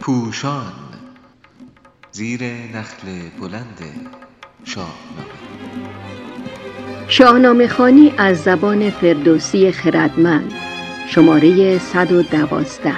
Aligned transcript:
پوشان 0.00 0.72
زیر 2.12 2.42
نخل 2.44 3.06
بلند 3.40 3.80
شاهنامه 4.64 4.92
شاهنامه 7.08 7.68
خانی 7.68 8.12
از 8.18 8.42
زبان 8.42 8.90
فردوسی 8.90 9.72
خردمند 9.72 10.52
شماره 11.08 11.78
112 11.78 12.92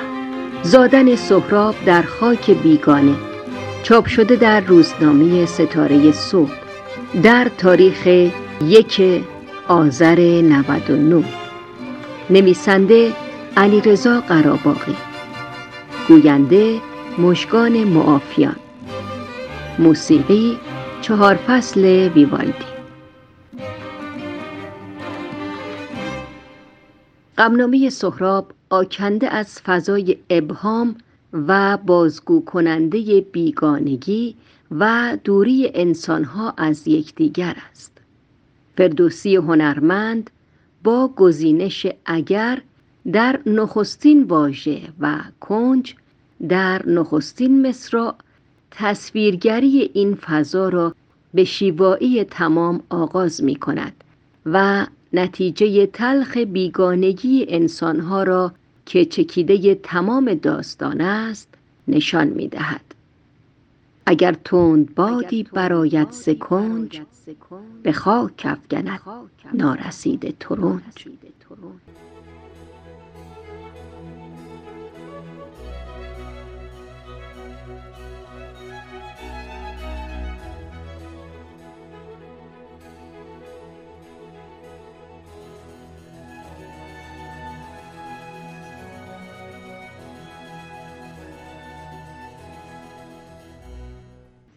زادن 0.63 1.17
سهراب 1.17 1.75
در 1.87 2.03
خاک 2.03 2.51
بیگانه. 2.51 3.15
چاپ 3.83 4.07
شده 4.07 4.37
در 4.37 4.61
روزنامه 4.61 5.47
ستاره 5.47 6.13
صبح. 6.13 6.53
در 7.23 7.51
تاریخ 7.59 8.07
یک 8.63 9.25
آذر 9.69 10.21
99 10.21 11.25
نویسنده 12.31 13.13
علیرضا 13.57 14.21
قراباغی. 14.21 14.97
گوینده 16.09 16.81
مشگان 17.19 17.85
معافیان. 17.85 18.57
موسیقی 19.79 20.59
چهار 21.01 21.35
فصل 21.35 21.81
ویوالدی. 22.15 22.65
غمنامه 27.39 27.91
سهراب 27.91 28.53
آکنده 28.71 29.29
از 29.29 29.61
فضای 29.61 30.19
ابهام 30.31 30.97
و 31.33 31.77
بازگو 31.77 32.45
کننده 32.45 33.21
بیگانگی 33.21 34.37
و 34.71 35.17
دوری 35.25 35.71
انسانها 35.75 36.55
از 36.57 36.89
یکدیگر 36.89 37.57
است. 37.71 37.99
فردوسی 38.77 39.37
هنرمند 39.37 40.31
با 40.85 41.09
گزینش 41.17 41.87
اگر 42.07 42.63
در 43.13 43.41
نخستین 43.47 44.23
واژه 44.23 44.81
و 45.01 45.21
کنج 45.41 45.95
در 46.49 46.87
نخستین 46.87 47.69
مصرع 47.69 48.13
تصویرگری 48.71 49.91
این 49.95 50.15
فضا 50.15 50.69
را 50.69 50.95
به 51.35 51.45
شیوایی 51.45 52.25
تمام 52.25 52.83
آغاز 52.89 53.43
می 53.43 53.57
کند 53.57 54.05
و 54.47 54.87
نتیجه 55.13 55.87
تلخ 55.87 56.37
بیگانگی 56.37 57.47
انسانها 57.49 58.23
را 58.23 58.53
که 58.87 59.05
چکیده 59.05 59.75
تمام 59.75 60.35
داستان 60.35 61.01
است 61.01 61.49
نشان 61.89 62.29
می 62.29 62.49
دهد. 62.49 62.95
اگر 64.07 64.33
تند 64.45 64.95
بادی 64.95 65.43
برایت 65.43 66.11
ز 66.11 66.29
کنج 66.29 67.01
به 67.83 67.93
خاک 67.93 68.43
افگند 68.45 69.01
نارسیده 69.55 70.35
ترنج 70.41 70.83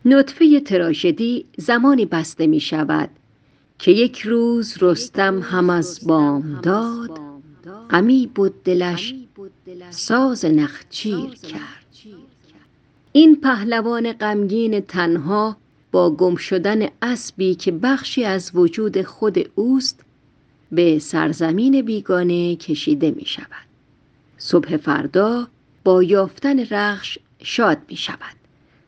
نطفه 0.09 0.59
تراژدی 0.59 1.45
زمانی 1.57 2.05
بسته 2.05 2.47
می 2.47 2.59
شود 2.59 3.09
که 3.79 3.91
یک 3.91 4.21
روز 4.21 4.77
رستم 4.81 5.39
هم 5.39 5.69
از 5.69 5.99
داد 6.63 7.19
غمی 7.89 8.31
بود 8.35 8.63
دلش 8.63 9.15
ساز 9.89 10.45
نخچیر 10.45 11.29
کرد. 11.29 11.85
این 13.11 13.35
پهلوان 13.41 14.13
غمگین 14.13 14.79
تنها 14.79 15.57
با 15.91 16.09
گم 16.09 16.35
شدن 16.35 16.87
اسبی 17.01 17.55
که 17.55 17.71
بخشی 17.71 18.23
از 18.23 18.51
وجود 18.53 19.01
خود 19.01 19.49
اوست 19.55 20.01
به 20.71 20.99
سرزمین 20.99 21.81
بیگانه 21.81 22.55
کشیده 22.55 23.11
می 23.11 23.25
شود. 23.25 23.67
صبح 24.37 24.77
فردا 24.77 25.47
با 25.83 26.03
یافتن 26.03 26.59
رخش 26.59 27.19
شاد 27.43 27.77
می 27.89 27.95
شود. 27.95 28.36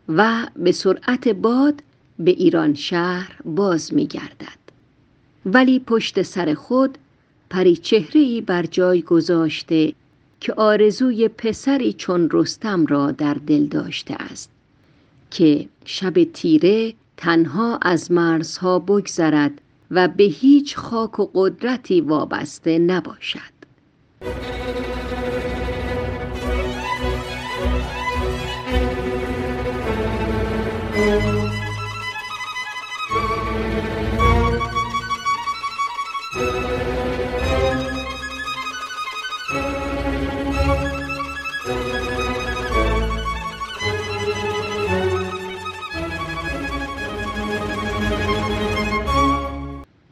و 0.09 0.47
به 0.55 0.71
سرعت 0.71 1.27
باد 1.27 1.83
به 2.19 2.31
ایران 2.31 2.73
شهر 2.73 3.35
باز 3.45 3.93
می 3.93 4.07
گردد. 4.07 4.59
ولی 5.45 5.79
پشت 5.79 6.21
سر 6.21 6.53
خود 6.53 6.97
پری 7.49 7.75
چهره 7.75 8.41
بر 8.41 8.65
جای 8.65 9.01
گذاشته 9.01 9.93
که 10.39 10.53
آرزوی 10.53 11.27
پسری 11.27 11.93
چون 11.93 12.29
رستم 12.31 12.85
را 12.85 13.11
در 13.11 13.33
دل 13.33 13.65
داشته 13.65 14.13
است 14.13 14.49
که 15.31 15.69
شب 15.85 16.23
تیره 16.23 16.93
تنها 17.17 17.79
از 17.81 18.11
مرزها 18.11 18.79
بگذرد 18.79 19.61
و 19.91 20.07
به 20.07 20.23
هیچ 20.23 20.77
خاک 20.77 21.19
و 21.19 21.29
قدرتی 21.33 22.01
وابسته 22.01 22.79
نباشد 22.79 23.59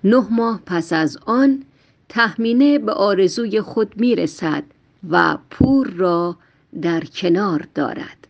نه 0.03 0.27
ماه 0.31 0.61
پس 0.65 0.93
از 0.93 1.17
آن 1.25 1.63
تهمینه 2.09 2.79
به 2.79 2.91
آرزوی 2.91 3.61
خود 3.61 3.97
می 3.97 4.15
رسد 4.15 4.63
و 5.09 5.37
پور 5.49 5.87
را 5.87 6.37
در 6.81 6.99
کنار 6.99 7.67
دارد. 7.75 8.26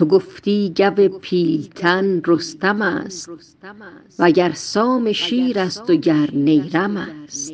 تو 0.00 0.06
گفتی 0.06 0.74
گو 0.76 1.08
پیلتن 1.08 2.22
رستم 2.26 2.82
است 2.82 3.30
وگر 4.18 4.52
سام 4.52 5.12
شیر 5.12 5.58
است 5.58 5.90
و 5.90 5.94
گر 5.94 6.28
نیرم 6.32 6.96
است. 6.96 7.52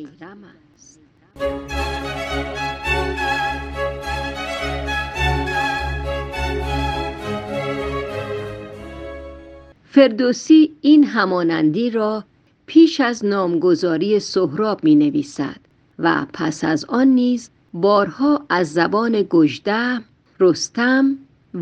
فردوسی 9.83 10.73
این 10.81 11.03
همانندی 11.03 11.89
را 11.89 12.23
پیش 12.65 12.99
از 12.99 13.25
نامگذاری 13.25 14.19
سهراب 14.19 14.83
می 14.83 14.95
نویسد 14.95 15.59
و 15.99 16.25
پس 16.33 16.63
از 16.63 16.85
آن 16.85 17.07
نیز 17.07 17.49
بارها 17.73 18.45
از 18.49 18.73
زبان 18.73 19.27
گژده 19.29 20.01
رستم 20.39 21.17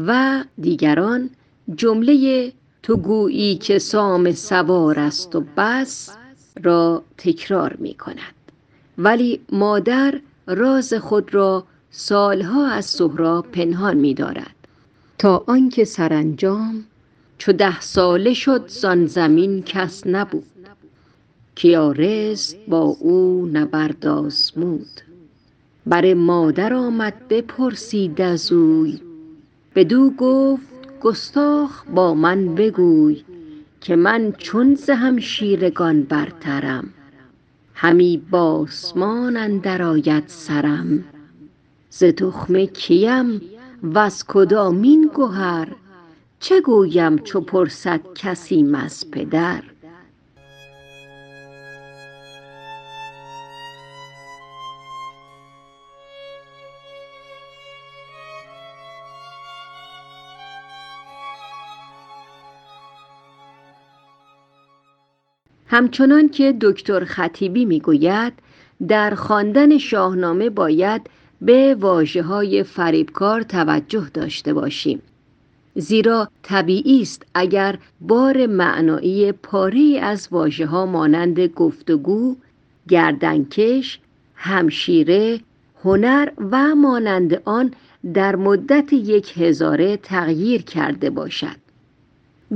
و 0.08 0.44
دیگران 0.62 1.30
جمله 1.76 2.54
تو 2.84 2.98
گویی 2.98 3.56
که 3.56 3.80
سام 3.80 4.32
سوار 4.32 5.00
است 5.00 5.36
و 5.36 5.44
بس 5.58 6.10
را 6.64 7.04
تکرار 7.18 7.76
می 7.80 7.94
کند. 7.94 8.36
ولی 8.98 9.40
مادر 9.52 10.20
راز 10.48 10.94
خود 10.94 11.34
را 11.34 11.64
سالها 11.92 12.68
از 12.68 12.86
سهراب 12.86 13.52
پنهان 13.52 13.98
می 13.98 14.14
دارد. 14.14 14.56
تا 15.18 15.44
آنکه 15.48 15.86
سرانجام 15.86 16.84
چو 17.38 17.52
ده 17.52 17.80
ساله 17.80 18.34
شد 18.34 18.68
زان 18.68 19.06
زمین 19.06 19.64
کس 19.64 20.08
نبود. 20.08 20.44
کیارست 21.56 22.58
با 22.68 22.82
او 22.82 23.50
نبرد 23.54 24.08
آزمود. 24.08 25.02
بر 25.86 26.14
مادر 26.14 26.74
آمد 26.74 27.28
بپرسید 27.28 28.22
از 28.22 28.52
اوی 28.52 29.00
بدو 29.76 30.10
گفت 30.10 31.00
گستاخ 31.02 31.84
با 31.86 32.14
من 32.14 32.56
بگوی 32.56 33.24
که 33.82 33.96
من 33.96 34.32
چون 34.38 34.76
ز 34.76 34.90
همشیرگان 34.90 36.04
برترم 36.04 36.94
همی 37.74 38.22
بآسمان 38.32 39.38
اندر 39.38 39.82
آید 39.82 40.24
سرم 40.28 41.04
ز 41.90 42.04
تخم 42.04 42.66
کیم 42.66 43.42
وز 43.84 44.24
کدامین 44.28 45.12
گهر 45.16 45.68
چه 46.40 46.62
گویم 46.62 47.18
چو 47.18 47.42
پرسد 47.42 48.02
کسیم 48.16 48.76
از 48.76 49.12
پدر؟ 49.12 49.64
همچنان 65.68 66.30
که 66.30 66.56
دکتر 66.62 67.06
خطیبی 67.06 67.66
می‌گوید 67.66 68.34
در 68.88 69.16
خواندن 69.16 69.78
شاهنامه 69.78 70.50
باید 70.50 71.10
به 71.42 71.76
واجه 71.80 72.22
های 72.22 72.64
فریبکار 72.64 73.42
توجه 73.42 74.10
داشته 74.14 74.54
باشیم. 74.54 75.02
زیرا 75.76 76.30
طبیعی 76.44 77.02
است 77.02 77.26
اگر 77.34 77.78
بار 78.02 78.46
معنایی 78.46 79.32
پاره 79.32 80.00
از 80.02 80.28
واژه 80.32 80.66
ها 80.66 80.86
مانند 80.86 81.40
گفتگو، 81.40 82.36
گردنکش، 82.88 84.00
همشیره، 84.36 85.40
هنر 85.84 86.30
و 86.52 86.76
مانند 86.76 87.42
آن 87.46 87.72
در 88.14 88.36
مدت 88.36 88.94
یک 88.94 89.38
هزاره 89.38 89.98
تغییر 89.98 90.62
کرده 90.62 91.10
باشد. 91.10 91.56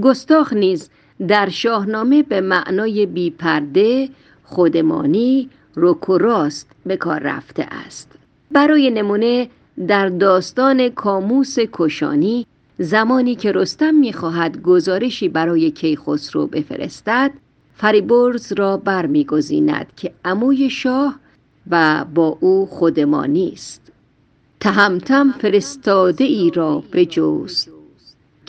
گستاخ 0.02 0.54
نیز 0.54 0.90
در 1.28 1.50
شاهنامه 1.50 2.24
به 2.24 2.42
معنای 2.42 3.06
بیپرده 3.06 4.10
خودمانی 4.44 5.50
رک 5.76 6.10
و 6.10 6.18
راست 6.18 6.72
به 6.86 6.98
کار 6.98 7.20
رفته 7.20 7.64
است. 7.64 8.12
برای 8.52 8.90
نمونه 8.90 9.50
در 9.88 10.10
داستان 10.10 10.90
کاموس 10.90 11.56
کشانی 11.74 12.46
زمانی 12.80 13.36
که 13.36 13.52
رستم 13.52 13.96
می‌خواهد 13.96 14.62
گزارشی 14.62 15.30
برای 15.30 15.72
کیخسرو 15.72 16.48
بفرستد 16.48 17.32
فریبرز 17.76 18.54
را 18.54 18.78
برمیگزیند 18.78 19.88
که 19.96 20.14
عموی 20.26 20.70
شاه 20.70 21.20
و 21.70 22.06
با 22.16 22.38
او 22.40 22.66
خودمانی 22.66 23.52
است. 23.54 23.92
تهمتم 24.60 25.32
فرستاده 25.32 26.24
ای 26.24 26.52
را 26.56 26.84
بجست. 26.94 27.79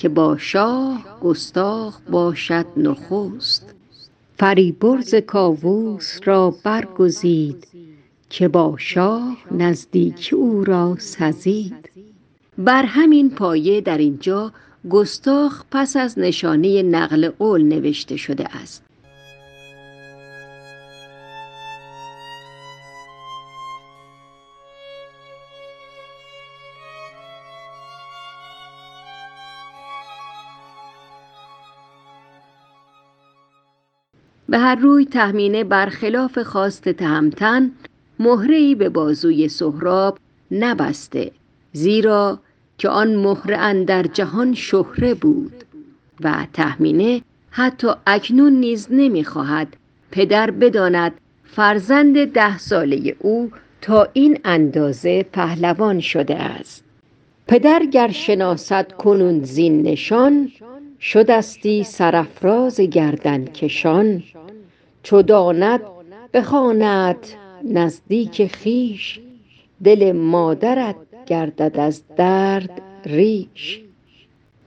که 0.01 0.09
با 0.09 0.37
شاه 0.37 1.19
گستاخ 1.23 2.01
باشد 2.11 2.67
نخست. 2.77 3.75
فریبرز 4.37 5.15
کاووس 5.15 6.19
را 6.25 6.55
برگزید 6.65 7.69
که 8.31 8.49
با 8.49 8.75
شاه 8.79 9.37
نزدیک 9.51 10.35
او 10.37 10.65
را 10.65 10.97
سزید. 10.99 11.91
بر 12.59 12.83
همین 12.83 13.31
پایه 13.31 13.81
در 13.81 13.99
اینجا 13.99 14.53
گستاخ 14.91 15.65
پس 15.71 15.97
از 15.97 16.19
نشانه 16.19 16.83
نقل 16.83 17.29
قول 17.29 17.63
نوشته 17.63 18.17
شده 18.17 18.57
است. 18.57 18.90
به 34.51 34.59
هر 34.59 34.75
روی 34.75 35.05
تهمینه 35.05 35.65
برخلاف 35.65 36.39
خواست 36.39 36.89
تهمتن 36.89 37.71
مهرهی 38.19 38.75
به 38.75 38.89
بازوی 38.89 39.49
سهراب 39.49 40.19
نبسته 40.51 41.31
زیرا 41.73 42.39
که 42.79 42.89
آن 42.89 43.17
مهره 43.17 43.85
در 43.85 44.03
جهان 44.03 44.55
شهره 44.55 45.15
بود 45.15 45.65
و 46.21 46.47
تهمینه 46.53 47.23
حتی 47.51 47.89
اکنون 48.07 48.53
نیز 48.53 48.87
نمی‌خواهد 48.91 49.77
پدر 50.11 50.51
بداند 50.51 51.13
فرزند 51.45 52.33
ده 52.33 52.59
ساله 52.59 53.17
او 53.19 53.51
تا 53.83 54.09
این 54.13 54.39
اندازه 54.45 55.23
پهلوان 55.23 56.01
شده 56.01 56.37
است. 56.37 56.85
پدر 57.49 57.85
گر 57.85 58.11
شناست 58.11 58.93
کنون 58.93 59.45
زین 59.45 59.83
نشان 59.83 60.51
شدستی 61.01 61.85
سرفراز 61.85 62.81
گردن 62.81 63.45
کشان. 63.45 64.23
چو 65.03 65.23
داند 65.23 65.81
بخواند 66.35 67.27
نزدیک 67.65 68.47
خیش 68.47 69.21
دل 69.85 70.13
مادرت 70.13 70.97
گردد 71.27 71.81
از 71.81 72.03
درد 72.17 72.83
ریش. 73.05 73.81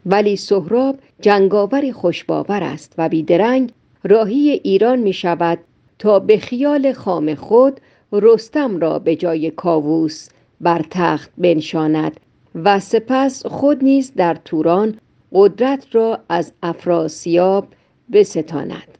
ولی 0.06 0.36
سهراب 0.36 1.00
جنگاوری 1.22 1.92
خوشباور 1.92 2.64
است 2.64 2.94
و 2.98 3.10
بیدرنگ 3.10 3.72
راهی 4.04 4.50
ایران 4.50 5.00
می 5.00 5.14
شود 5.14 5.60
تا 6.00 6.20
به 6.20 6.38
خیال 6.38 6.94
خام 6.94 7.36
خود 7.36 7.82
رستم 8.12 8.80
را 8.80 9.00
به 9.00 9.16
جای 9.16 9.52
کاووس 9.52 10.30
بر 10.62 10.86
تخت 10.90 11.32
بنشاند 11.38 12.20
و 12.56 12.80
سپس 12.80 13.46
خود 13.46 13.84
نیز 13.84 14.14
در 14.16 14.38
توران 14.46 14.98
قدرت 15.32 15.96
را 15.96 16.20
از 16.30 16.54
افراسیاب 16.64 17.68
بستاند. 18.14 18.98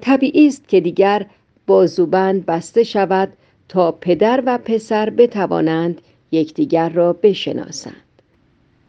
طبیعی 0.00 0.46
است 0.46 0.68
که 0.68 0.80
دیگر 0.80 1.26
بازوبند 1.66 2.46
بسته 2.46 2.84
شود 2.84 3.32
تا 3.68 3.92
پدر 3.92 4.42
و 4.46 4.58
پسر 4.58 5.10
بتوانند 5.10 6.00
یکدیگر 6.32 6.88
را 6.88 7.12
بشناسند. 7.12 7.94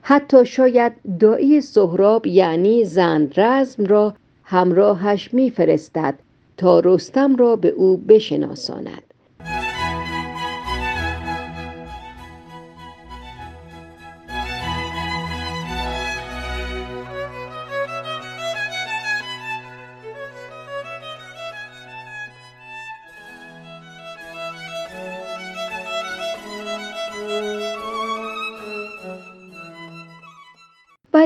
حتی 0.02 0.46
شاید 0.46 0.94
دایی 1.20 1.62
سهراب 1.62 2.28
یعنی 2.28 2.86
زند 2.86 3.40
رزم 3.40 3.86
را 3.86 4.14
همراهش 4.44 5.34
میفرستد 5.34 6.20
تا 6.58 6.80
رستم 6.80 7.36
را 7.36 7.56
به 7.56 7.70
او 7.70 7.98
بشناساند. 7.98 9.11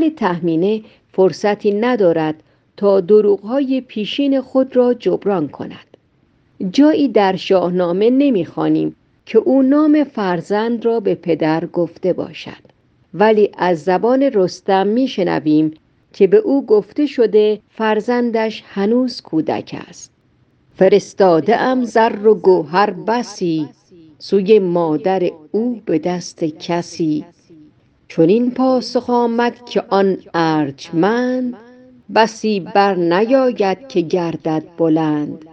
تهمینه 0.10 0.82
فرصتی 1.12 1.72
ندارد 1.72 2.44
تا 2.78 3.02
دروغهای 3.02 3.82
پیشین 3.82 4.42
خود 4.42 4.76
را 4.76 4.94
جبران 4.94 5.48
کند. 5.48 5.98
جایی 6.72 7.08
در 7.08 7.36
شاهنامه 7.36 8.10
نمی‌خوانیم 8.10 8.96
که 9.26 9.38
او 9.38 9.62
نام 9.62 10.04
فرزند 10.04 10.86
را 10.86 11.00
به 11.00 11.16
پدر 11.16 11.66
گفته 11.66 12.14
باشد. 12.14 12.66
ولی 13.14 13.52
از 13.58 13.84
زبان 13.84 14.22
رستم 14.24 14.88
میشنویم 14.88 15.72
که 16.14 16.28
به 16.28 16.38
او 16.38 16.66
گفته 16.66 17.06
شده 17.06 17.60
فرزندش 17.70 18.64
هنوز 18.66 19.22
کودک 19.22 19.76
است. 19.90 20.12
فرستاده 20.76 21.58
ام 21.58 21.84
زر 21.84 22.28
و 22.28 22.36
گوهر 22.36 22.92
بسی 22.92 23.70
سوی 24.20 24.60
مادر 24.60 25.32
او 25.52 25.82
به 25.86 26.00
دست 26.00 26.44
کسی 26.44 27.26
چنین 28.16 28.52
پاسخ 28.52 29.10
آمد 29.10 29.66
که 29.66 29.84
آن 29.90 30.18
ارجمند 30.34 31.54
بسی 32.16 32.60
بر 32.60 32.96
نیاید 32.96 33.88
که 33.88 34.02
گردد 34.02 34.64
بلند. 34.78 35.46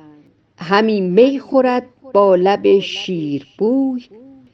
همی 0.58 1.00
می 1.00 1.38
خورد 1.38 1.86
با 2.12 2.34
لب 2.34 2.78
شیر 2.78 3.46
بوی 3.58 4.04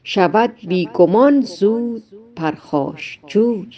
شود 0.04 0.52
بیگمان 0.68 1.40
زود 1.40 2.02
پرخاش 2.36 3.20
جوی. 3.26 3.68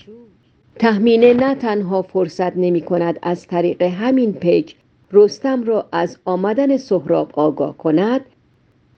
تهمینه 0.78 1.34
نه 1.34 1.54
تنها 1.54 2.02
فرصت 2.02 2.56
نمی 2.56 2.80
کند 2.80 3.18
از 3.22 3.46
طریق 3.46 3.82
همین 3.82 4.32
پیک 4.32 4.76
رستم 5.12 5.64
را 5.64 5.86
از 5.92 6.18
آمدن 6.24 6.76
سهراب 6.76 7.30
آگاه 7.34 7.76
کند 7.76 8.20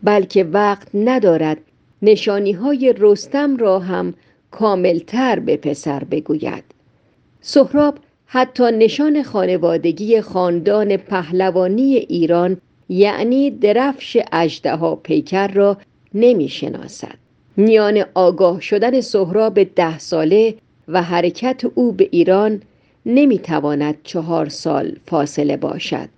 بلکه 0.03 0.45
وقت 0.45 0.89
ندارد 0.95 1.59
نشانی 2.03 2.53
های 2.53 2.95
رستم 2.99 3.57
را 3.57 3.79
هم 3.79 4.15
کاملتر 4.53 5.39
به 5.39 5.57
پسر 5.57 6.05
بگوید 6.05 6.65
سهراب 7.41 7.99
حتی 8.27 8.65
نشان 8.65 9.23
خانوادگی 9.23 10.21
خاندان 10.21 10.97
پهلوانی 10.97 11.95
ایران 11.95 12.57
یعنی 12.89 13.51
درفش 13.51 14.19
اژدها 14.33 14.97
پیکر 14.97 15.49
را 15.49 15.77
نمی 16.15 16.49
شناسد. 16.49 17.15
میان 17.57 18.05
آگاه 18.15 18.61
شدن 18.61 19.01
سهراب 19.01 19.63
ده 19.65 19.99
ساله 19.99 20.55
و 20.89 21.03
حرکت 21.03 21.63
او 21.75 21.93
به 21.93 22.09
ایران 22.11 22.63
نمی 23.07 23.39
تواند 23.39 23.97
چهار 24.05 24.49
سال 24.49 24.97
فاصله 25.07 25.57
باشد. 25.57 26.09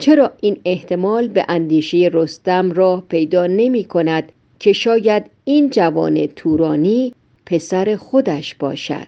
چرا 0.00 0.32
این 0.40 0.60
احتمال 0.64 1.28
به 1.28 1.44
اندیشه 1.48 2.10
رستم 2.12 2.72
راه 2.72 3.04
پیدا 3.08 3.46
نمی 3.46 3.84
کند 3.84 4.32
که 4.58 4.72
شاید 4.72 5.24
این 5.44 5.70
جوان 5.70 6.26
تورانی 6.26 7.14
پسر 7.46 7.96
خودش 7.96 8.54
باشد؟ 8.54 9.06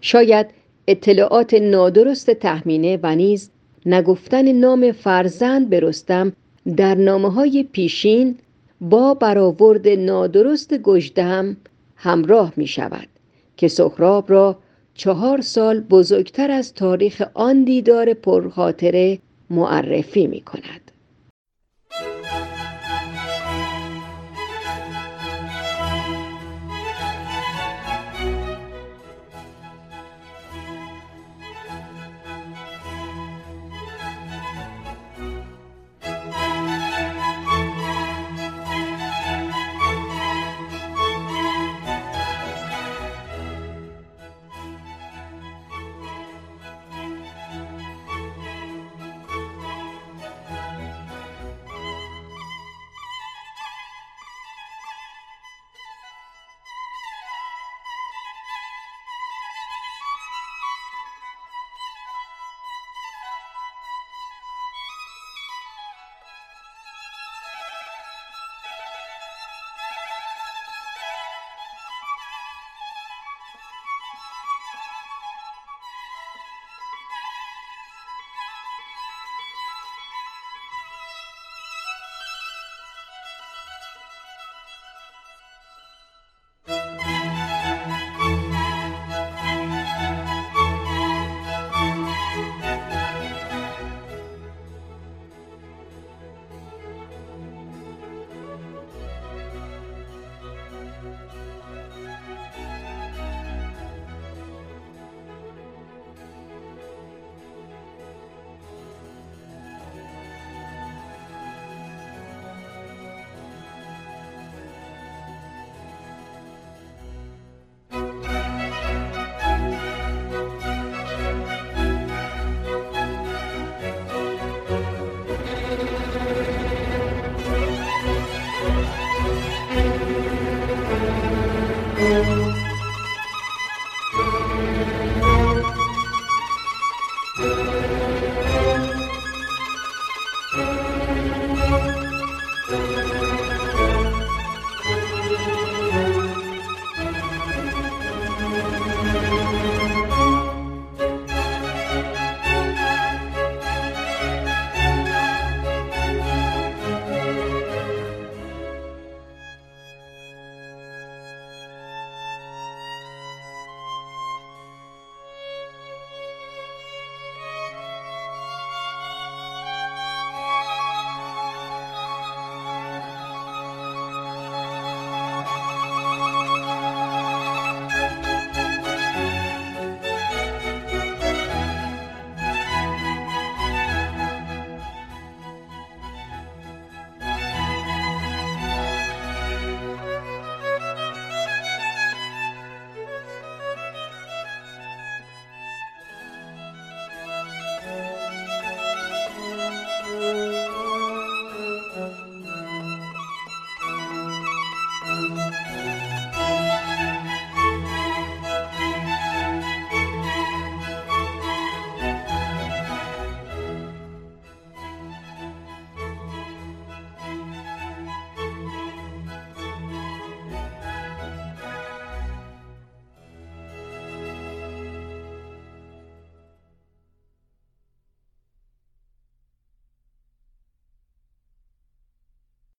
شاید 0.00 0.46
اطلاعات 0.88 1.54
نادرست 1.54 2.30
تحمینه 2.30 2.98
و 3.02 3.14
نیز 3.16 3.50
نگفتن 3.86 4.52
نام 4.52 4.92
فرزند 4.92 5.70
به 5.70 5.80
رستم 5.80 6.32
در 6.76 6.94
نامه 6.94 7.32
های 7.32 7.62
پیشین 7.72 8.38
با 8.80 9.14
برآورد 9.14 9.88
نادرست 9.88 10.74
گژدهم 10.74 11.56
همراه 11.96 12.52
می 12.56 12.66
شود 12.66 13.08
که 13.56 13.68
سهراب 13.68 14.30
را 14.30 14.58
چهار 14.94 15.40
سال 15.40 15.80
بزرگتر 15.80 16.50
از 16.50 16.74
تاریخ 16.74 17.22
آن 17.34 17.64
دیدار 17.64 18.14
پرخاطره 18.14 19.18
معرفی 19.50 20.26
می 20.26 20.40
کند 20.40 20.83